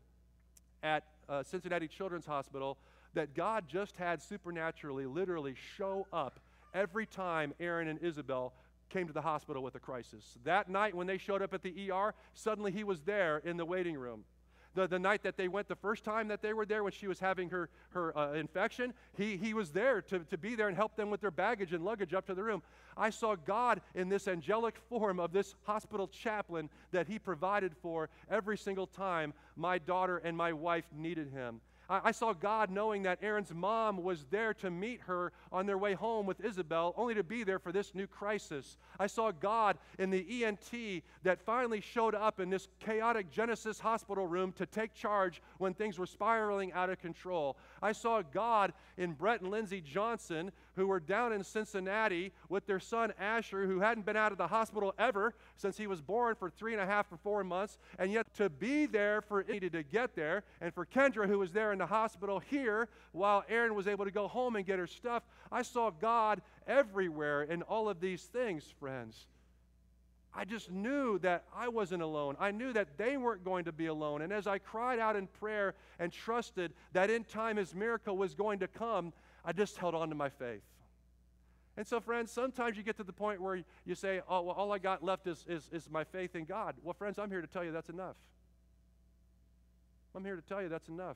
[0.84, 2.78] at uh, Cincinnati Children's Hospital
[3.14, 6.40] that God just had supernaturally, literally show up
[6.74, 8.54] every time Erin and Isabel
[8.90, 10.38] came to the hospital with a crisis.
[10.46, 13.66] That night when they showed up at the ER, suddenly he was there in the
[13.66, 14.24] waiting room
[14.78, 17.08] the, the night that they went the first time that they were there when she
[17.08, 20.78] was having her, her uh, infection, he, he was there to, to be there and
[20.78, 22.62] help them with their baggage and luggage up to the room.
[22.96, 28.10] I saw God in this angelic form of this hospital chaplain that he provided for
[28.30, 31.60] every single time my daughter and my wife needed him.
[31.90, 35.78] I, I saw God knowing that Erin's mom was there to meet her on their
[35.78, 38.78] way home with Isabel, only to be there for this new crisis.
[39.00, 44.28] I saw God in the ENT that finally showed up in this chaotic Genesis hospital
[44.28, 47.58] room to take charge when things were spiraling out of control.
[47.82, 52.80] I saw God in Brett and Lindsay Johnson, who were down in Cincinnati with their
[52.80, 56.50] son Asher, who hadn't been out of the hospital ever since he was born for
[56.50, 59.84] three and a half or four months, and yet to be there for needed to
[59.84, 63.88] get there, and for Kendra, who was there in the hospital here while Erin was
[63.88, 65.24] able to go home and get her stuff.
[65.52, 69.26] I saw God everywhere in all of these things, friends.
[70.38, 72.36] I just knew that I wasn't alone.
[72.40, 74.22] I knew that they weren't going to be alone.
[74.22, 78.36] And as I cried out in prayer and trusted that in time his miracle was
[78.36, 79.14] going to come,
[79.48, 80.62] I just held on to my faith.
[81.78, 84.74] And so, friends, sometimes you get to the point where you say, Oh, well, all
[84.74, 86.76] I got left is, is, is my faith in God.
[86.84, 88.18] Well, friends, I'm here to tell you that's enough.
[90.14, 91.16] I'm here to tell you that's enough.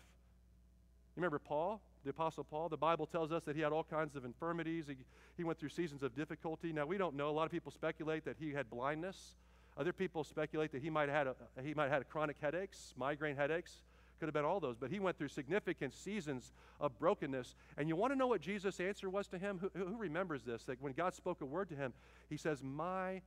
[1.15, 2.69] You remember Paul, the Apostle Paul?
[2.69, 4.85] The Bible tells us that he had all kinds of infirmities.
[4.87, 4.95] He,
[5.35, 6.71] he went through seasons of difficulty.
[6.71, 7.29] Now, we don't know.
[7.29, 9.35] A lot of people speculate that he had blindness.
[9.77, 12.93] Other people speculate that he might have had, a, he might have had chronic headaches,
[12.95, 13.81] migraine headaches.
[14.21, 14.77] Could have been all those.
[14.77, 17.55] But he went through significant seasons of brokenness.
[17.75, 19.57] And you want to know what Jesus' answer was to him?
[19.59, 20.63] Who, who remembers this?
[20.65, 21.91] That when God spoke a word to him,
[22.29, 23.23] he says, My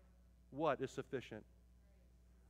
[0.52, 1.42] what is sufficient?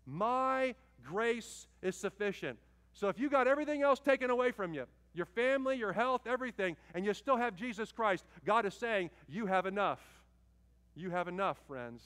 [0.05, 2.59] My grace is sufficient.
[2.93, 6.77] So if you got everything else taken away from you, your family, your health, everything,
[6.95, 10.03] and you still have Jesus Christ, God is saying, You have enough.
[10.95, 12.03] You have enough, friends.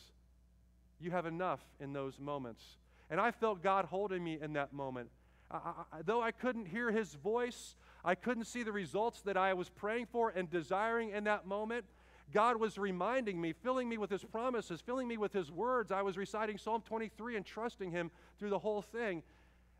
[1.00, 2.62] You have enough in those moments.
[3.10, 5.08] And I felt God holding me in that moment.
[5.50, 5.56] I,
[5.92, 9.68] I, though I couldn't hear his voice, I couldn't see the results that I was
[9.68, 11.84] praying for and desiring in that moment.
[12.32, 15.90] God was reminding me, filling me with his promises, filling me with his words.
[15.90, 19.22] I was reciting Psalm 23 and trusting him through the whole thing.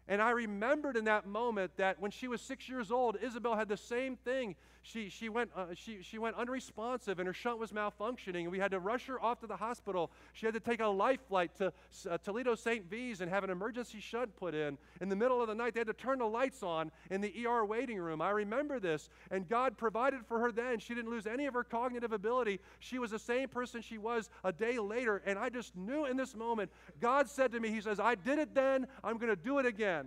[0.08, 3.68] And I remembered in that moment that when she was six years old, Isabel had
[3.68, 4.56] the same thing.
[4.80, 8.58] She, she, went, uh, she, she went unresponsive and her shunt was malfunctioning, and we
[8.58, 10.10] had to rush her off to the hospital.
[10.32, 11.74] She had to take a life flight to
[12.08, 12.88] uh, Toledo St.
[12.88, 14.78] V's and have an emergency shunt put in.
[15.02, 17.46] In the middle of the night, they had to turn the lights on in the
[17.46, 18.22] ER waiting room.
[18.22, 20.78] I remember this, and God provided for her then.
[20.78, 22.58] She didn't lose any of her cognitive ability.
[22.78, 26.16] She was the same person she was a day later, and I just knew in
[26.16, 29.36] this moment, God said to me, He says, I did it then, I'm going to
[29.36, 29.97] do it again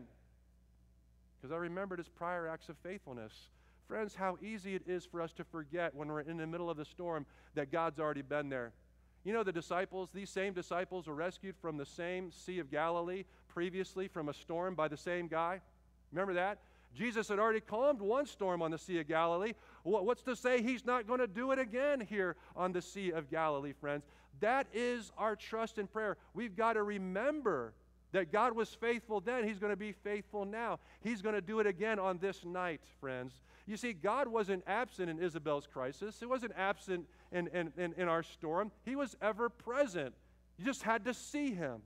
[1.42, 3.34] because I remembered his prior acts of faithfulness.
[3.88, 6.78] Friends, how easy it is for us to forget when we're in the middle of
[6.78, 7.26] the storm
[7.56, 8.72] that God's already been there.
[9.24, 13.26] You know, the disciples, these same disciples were rescued from the same Sea of Galilee
[13.48, 15.62] previously from a storm by the same guy.
[16.12, 16.60] Remember that?
[16.94, 19.54] Jesus had already calmed one storm on the Sea of Galilee.
[19.84, 23.30] What's to say he's not going to do it again here on the Sea of
[23.30, 24.04] Galilee, friends?
[24.40, 26.18] That is our trust in prayer.
[26.34, 27.74] We've got to remember
[28.12, 30.80] that God was faithful then, He's going to be faithful now.
[31.02, 33.34] He's going to do it again on this night, friends.
[33.65, 38.08] You see, God wasn't absent in Isabel's crisis, He wasn't absent in, in, in, in
[38.08, 38.71] our storm.
[38.84, 40.13] He was ever present.
[40.58, 41.82] You just had to see Him.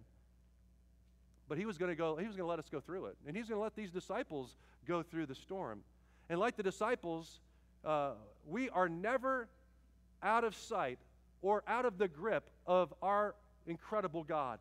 [1.48, 3.18] But He was going to go, He was going to let us go through it.
[3.28, 4.56] And He's going to let these disciples
[4.88, 5.82] go through the storm.
[6.30, 7.40] And like the disciples,
[7.84, 8.14] uh,
[8.48, 9.48] we are never
[10.24, 10.98] out of sight
[11.42, 13.36] or out of the grip of our
[13.68, 14.60] incredible God.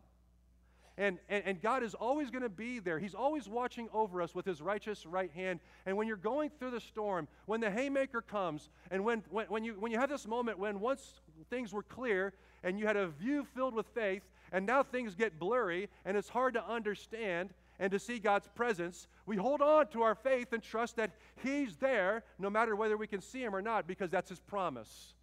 [0.97, 2.99] And, and, and God is always going to be there.
[2.99, 5.59] He's always watching over us with his righteous right hand.
[5.85, 9.63] And when you're going through the storm, when the haymaker comes, and when, when, when,
[9.65, 13.07] you, when you have this moment when once things were clear and you had a
[13.07, 17.91] view filled with faith, and now things get blurry and it's hard to understand and
[17.91, 21.11] to see God's presence, we hold on to our faith and trust that
[21.43, 25.13] He's there no matter whether we can see Him or not because that's His promise.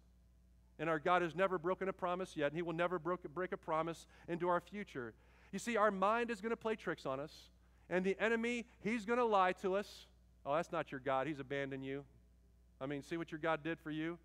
[0.77, 3.57] And our God has never broken a promise yet, and He will never break a
[3.57, 5.13] promise into our future.
[5.53, 7.31] You see, our mind is going to play tricks on us,
[7.89, 10.07] and the enemy, he's going to lie to us.
[10.45, 11.27] Oh, that's not your God.
[11.27, 12.03] He's abandoned you.
[12.81, 14.17] I mean, see what your God did for you?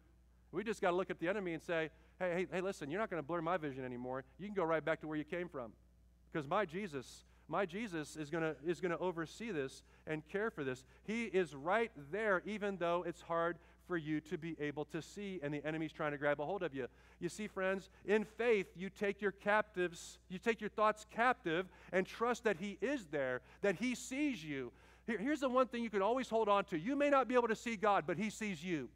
[0.51, 2.99] We just got to look at the enemy and say, hey, hey, hey, listen, you're
[2.99, 4.25] not going to blur my vision anymore.
[4.39, 5.73] You can go right back to where you came from.
[6.33, 10.51] Because my Jesus, my Jesus is going to is going to oversee this and care
[10.51, 10.85] for this.
[11.05, 15.41] He is right there, even though it's hard for you to be able to see,
[15.43, 16.87] and the enemy's trying to grab a hold of you.
[17.19, 22.07] You see, friends, in faith, you take your captives, you take your thoughts captive and
[22.07, 24.71] trust that He is there, that He sees you.
[25.07, 27.35] Here, here's the one thing you can always hold on to you may not be
[27.35, 28.91] able to see God, but He sees you.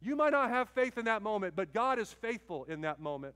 [0.00, 3.34] You might not have faith in that moment, but God is faithful in that moment.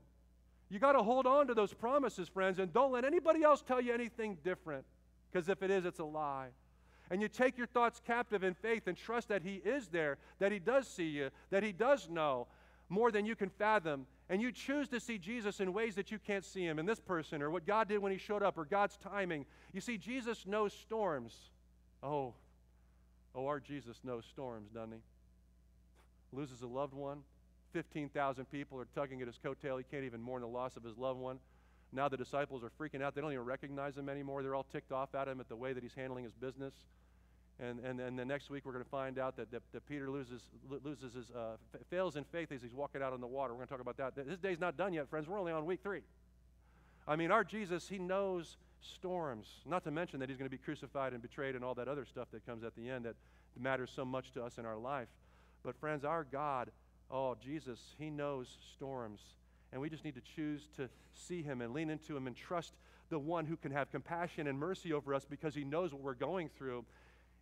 [0.69, 3.81] You got to hold on to those promises, friends, and don't let anybody else tell
[3.81, 4.85] you anything different,
[5.31, 6.47] because if it is, it's a lie.
[7.11, 10.51] And you take your thoughts captive in faith and trust that He is there, that
[10.51, 12.47] He does see you, that He does know
[12.89, 14.07] more than you can fathom.
[14.29, 17.01] And you choose to see Jesus in ways that you can't see Him in this
[17.01, 19.45] person, or what God did when He showed up, or God's timing.
[19.73, 21.37] You see, Jesus knows storms.
[22.01, 22.33] Oh,
[23.35, 25.01] oh, our Jesus knows storms, doesn't He?
[26.31, 27.19] Loses a loved one.
[27.73, 29.77] 15,000 people are tugging at his coattail.
[29.77, 31.39] He can't even mourn the loss of his loved one.
[31.93, 33.15] Now the disciples are freaking out.
[33.15, 34.43] They don't even recognize him anymore.
[34.43, 36.73] They're all ticked off at him at the way that he's handling his business.
[37.61, 40.09] And, and, and the next week we're going to find out that, that, that Peter
[40.09, 40.41] loses,
[40.83, 41.57] loses his, uh,
[41.91, 43.53] fails in faith as he's walking out on the water.
[43.53, 44.27] We're going to talk about that.
[44.27, 45.27] This day's not done yet, friends.
[45.27, 46.01] We're only on week three.
[47.07, 49.47] I mean, our Jesus, he knows storms.
[49.65, 52.05] Not to mention that he's going to be crucified and betrayed and all that other
[52.05, 53.15] stuff that comes at the end that
[53.59, 55.07] matters so much to us in our life.
[55.63, 56.71] But, friends, our God,
[57.11, 59.21] oh, Jesus, he knows storms.
[59.71, 62.73] And we just need to choose to see him and lean into him and trust
[63.09, 66.13] the one who can have compassion and mercy over us because he knows what we're
[66.13, 66.85] going through,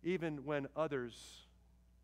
[0.02, 1.42] even when others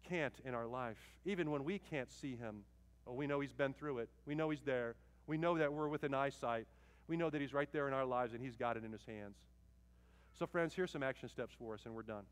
[0.09, 2.63] can't in our life, even when we can't see him.
[3.07, 4.09] Oh, we know he's been through it.
[4.27, 4.95] We know he's there.
[5.27, 6.67] We know that we're within eyesight.
[7.09, 9.05] We know that he's right there in our lives and he's got it in his
[9.07, 9.37] hands.
[10.39, 12.25] So, friends, here's some action steps for us, and we're done.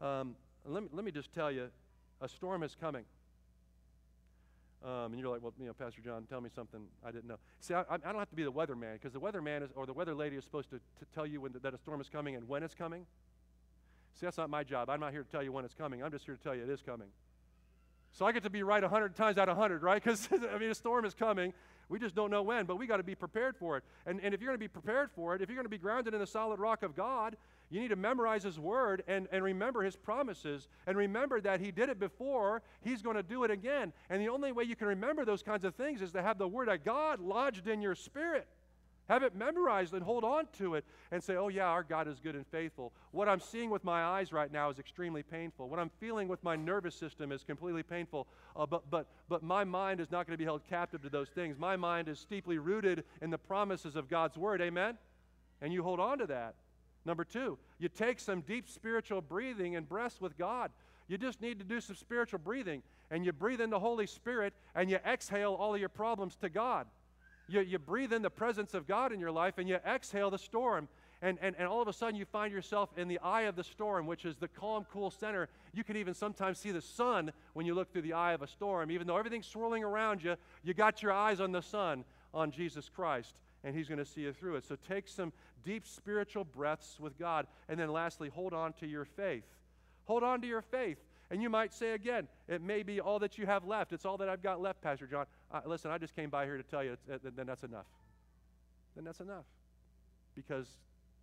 [0.00, 0.34] Um,
[0.66, 1.68] let, me, let me just tell you
[2.20, 3.04] a storm is coming.
[4.84, 7.38] Um, and you're like, well, you know, Pastor John, tell me something I didn't know.
[7.60, 9.94] See, I, I don't have to be the weatherman because the weatherman is, or the
[9.94, 12.34] weather lady is supposed to, to tell you when the, that a storm is coming
[12.36, 13.06] and when it's coming.
[14.14, 14.88] See, that's not my job.
[14.90, 16.02] I'm not here to tell you when it's coming.
[16.02, 17.08] I'm just here to tell you it is coming.
[18.12, 20.02] So I get to be right 100 times out of 100, right?
[20.04, 21.52] Because, I mean, a storm is coming.
[21.88, 23.84] We just don't know when, but we got to be prepared for it.
[24.06, 25.78] And, and if you're going to be prepared for it, if you're going to be
[25.78, 27.36] grounded in the solid rock of God,
[27.70, 31.72] you need to memorize His Word and, and remember His promises and remember that He
[31.72, 33.92] did it before, He's going to do it again.
[34.08, 36.48] And the only way you can remember those kinds of things is to have the
[36.48, 38.46] Word of God lodged in your spirit.
[39.08, 42.20] Have it memorized and hold on to it and say, oh, yeah, our God is
[42.20, 42.92] good and faithful.
[43.10, 45.68] What I'm seeing with my eyes right now is extremely painful.
[45.68, 48.26] What I'm feeling with my nervous system is completely painful.
[48.56, 51.28] Uh, but, but, but my mind is not going to be held captive to those
[51.28, 51.58] things.
[51.58, 54.62] My mind is steeply rooted in the promises of God's Word.
[54.62, 54.96] Amen?
[55.60, 56.54] And you hold on to that.
[57.04, 60.70] Number two, you take some deep spiritual breathing and breaths with God.
[61.08, 62.82] You just need to do some spiritual breathing.
[63.10, 66.48] And you breathe in the Holy Spirit and you exhale all of your problems to
[66.48, 66.86] God.
[67.48, 70.38] You, you breathe in the presence of God in your life and you exhale the
[70.38, 70.88] storm.
[71.22, 73.64] And, and, and all of a sudden, you find yourself in the eye of the
[73.64, 75.48] storm, which is the calm, cool center.
[75.72, 78.46] You can even sometimes see the sun when you look through the eye of a
[78.46, 78.90] storm.
[78.90, 82.04] Even though everything's swirling around you, you got your eyes on the sun,
[82.34, 84.64] on Jesus Christ, and He's going to see you through it.
[84.64, 85.32] So take some
[85.64, 87.46] deep spiritual breaths with God.
[87.68, 89.44] And then lastly, hold on to your faith.
[90.04, 90.98] Hold on to your faith.
[91.30, 93.92] And you might say again, it may be all that you have left.
[93.92, 95.26] It's all that I've got left, Pastor John.
[95.50, 97.86] Uh, listen, I just came by here to tell you, uh, then that's enough.
[98.94, 99.46] Then that's enough.
[100.34, 100.68] Because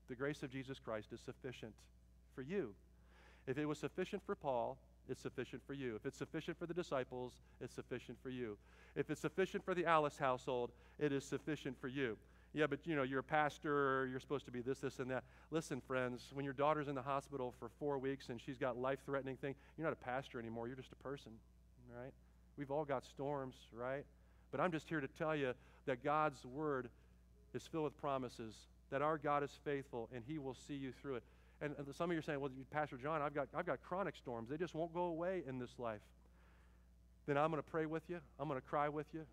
[0.09, 1.73] the grace of Jesus Christ is sufficient
[2.35, 2.73] for you.
[3.47, 4.77] If it was sufficient for Paul,
[5.09, 5.95] it's sufficient for you.
[5.95, 8.57] If it's sufficient for the disciples, it's sufficient for you.
[8.95, 12.17] If it's sufficient for the Alice household, it is sufficient for you.
[12.53, 15.23] Yeah, but you know, you're a pastor, you're supposed to be this, this, and that.
[15.51, 18.99] Listen, friends, when your daughter's in the hospital for four weeks and she's got life
[19.05, 21.31] threatening thing, you're not a pastor anymore, you're just a person,
[21.97, 22.11] right?
[22.57, 24.03] We've all got storms, right?
[24.51, 25.53] But I'm just here to tell you
[25.85, 26.89] that God's word
[27.53, 28.53] is filled with promises,
[28.89, 31.23] that our God is faithful and he will see you through it.
[31.61, 34.49] And, some of you are saying, well, Pastor John, I've got, I've got chronic storms.
[34.49, 36.01] They just won't go away in this life.
[37.27, 38.19] Then I'm going to pray with you.
[38.39, 39.23] I'm going to cry with you.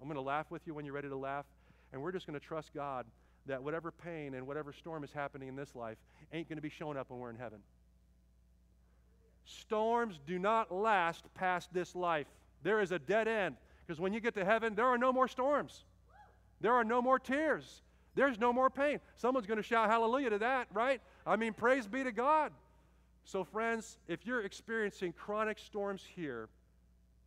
[0.00, 1.44] I'm going to laugh with you when you're ready to laugh.
[1.92, 3.06] And we're just going to trust God
[3.46, 5.96] that whatever pain and whatever storm is happening in this life
[6.32, 7.58] ain't going to be showing up when we're in heaven.
[9.44, 12.26] Storms do not last past this life.
[12.62, 13.56] There is a dead end.
[13.86, 15.84] Because when you get to heaven, there are no more storms.
[16.60, 17.82] There are no more tears.
[18.14, 19.00] There's no more pain.
[19.16, 21.00] Someone's going to shout hallelujah to that, right?
[21.26, 22.52] I mean, praise be to God.
[23.24, 26.48] So, friends, if you're experiencing chronic storms here,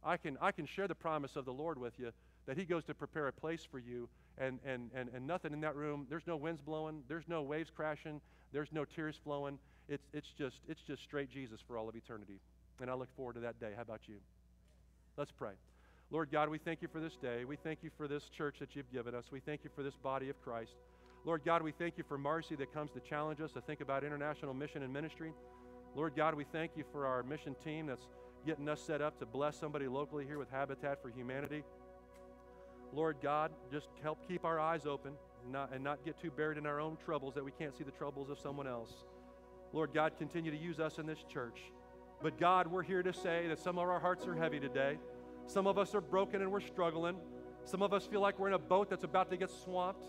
[0.04, 2.12] I can, I can share the promise of the Lord with you
[2.46, 5.62] that He goes to prepare a place for you and, and, and, and nothing in
[5.62, 6.08] that room.
[6.10, 8.22] There's no winds blowing, there's no waves crashing,
[8.52, 9.60] there's no tears flowing.
[9.90, 12.40] It's, it's, just, it's just straight Jesus for all of eternity.
[12.80, 13.72] And I look forward to that day.
[13.76, 14.16] How about you?
[15.18, 15.54] Let's pray.
[16.10, 17.46] Lord God, we thank you for this day.
[17.46, 19.26] We thank you for this church that you've given us.
[19.32, 20.72] We thank you for this body of Christ.
[21.24, 24.04] Lord God, we thank you for Marcy that comes to challenge us to think about
[24.04, 25.34] international mission and ministry.
[25.96, 28.08] Lord God, we thank you for our mission team that's
[28.46, 31.64] getting us set up to bless somebody locally here with Habitat for Humanity.
[32.94, 35.14] Lord God, just help keep our eyes open
[35.44, 37.84] and not, and not get too buried in our own troubles that we can't see
[37.84, 38.92] the troubles of someone else.
[39.74, 41.60] Lord God, continue to use us in this church.
[42.22, 44.98] But God, we're here to say that some of our hearts are heavy today.
[45.48, 47.16] Some of us are broken and we're struggling.
[47.64, 50.04] Some of us feel like we're in a boat that's about to get swamped.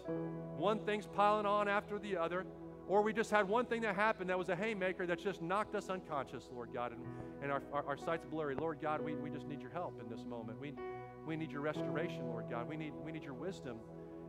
[0.56, 2.44] One thing's piling on after the other.
[2.88, 5.74] Or we just had one thing that happened that was a haymaker that just knocked
[5.74, 7.00] us unconscious, Lord God, and,
[7.42, 8.54] and our, our, our sight's blurry.
[8.54, 10.60] Lord God, we, we just need your help in this moment.
[10.60, 10.74] We,
[11.26, 12.68] we need your restoration, Lord God.
[12.68, 13.78] We need, we need your wisdom.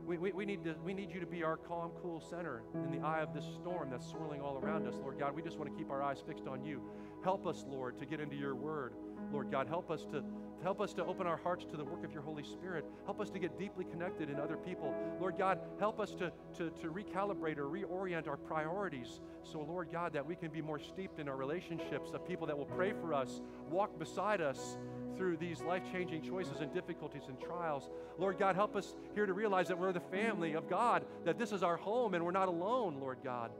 [0.06, 2.92] We, we, we, need to, we need you to be our calm, cool center in
[2.92, 5.34] the eye of this storm that's swirling all around us, Lord God.
[5.34, 6.82] We just want to keep our eyes fixed on you.
[7.24, 8.96] Help us, Lord, to get into your word.
[9.32, 10.24] Lord God, help us to
[10.64, 12.86] help us to open our hearts to the work of your Holy Spirit.
[13.06, 14.94] Help us to get deeply connected in other people.
[15.20, 19.22] Lord God, help us to, to, to recalibrate or reorient our priorities.
[19.44, 22.58] So, Lord God, that we can be more steeped in our relationships of people that
[22.58, 24.78] will pray for us, walk beside us,
[25.16, 27.90] through these life changing choices and difficulties and trials.
[28.18, 31.52] Lord God, help us here to realize that we're the family of God, that this
[31.52, 33.52] is our home and we're not alone, Lord God.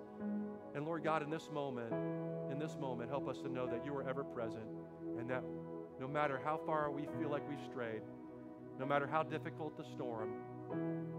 [0.76, 1.92] And Lord God, in this moment,
[2.52, 4.66] in this moment, help us to know that you are ever present
[5.18, 5.44] and that
[6.04, 8.02] no matter how far we feel like we've strayed,
[8.78, 10.34] no matter how difficult the storm,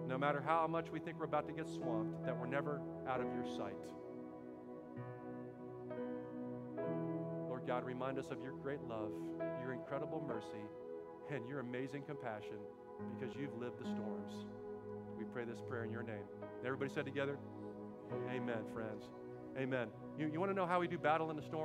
[0.06, 3.18] no matter how much we think we're about to get swamped, that we're never out
[3.18, 3.80] of your sight.
[7.48, 9.12] Lord God, remind us of your great love,
[9.62, 10.66] your incredible mercy,
[11.34, 12.58] and your amazing compassion
[13.18, 14.32] because you've lived the storms.
[15.16, 16.26] We pray this prayer in your name.
[16.62, 17.38] Everybody said together,
[18.30, 19.04] Amen, friends.
[19.56, 19.88] Amen.
[20.18, 21.62] You, you want to know how we do battle in the storm?